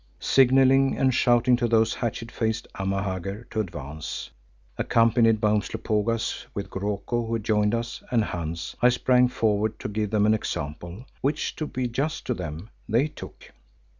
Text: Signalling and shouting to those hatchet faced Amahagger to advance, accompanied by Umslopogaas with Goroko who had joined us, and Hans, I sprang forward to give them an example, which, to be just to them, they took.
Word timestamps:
Signalling 0.19 0.97
and 0.97 1.13
shouting 1.13 1.55
to 1.57 1.67
those 1.67 1.93
hatchet 1.93 2.31
faced 2.31 2.67
Amahagger 2.73 3.47
to 3.51 3.59
advance, 3.59 4.31
accompanied 4.75 5.39
by 5.39 5.51
Umslopogaas 5.51 6.47
with 6.55 6.71
Goroko 6.71 7.27
who 7.27 7.33
had 7.33 7.43
joined 7.43 7.75
us, 7.75 8.01
and 8.09 8.23
Hans, 8.23 8.75
I 8.81 8.89
sprang 8.89 9.27
forward 9.27 9.77
to 9.77 9.87
give 9.87 10.09
them 10.09 10.25
an 10.25 10.33
example, 10.33 11.05
which, 11.21 11.55
to 11.57 11.67
be 11.67 11.87
just 11.87 12.25
to 12.25 12.33
them, 12.33 12.71
they 12.89 13.09
took. 13.09 13.51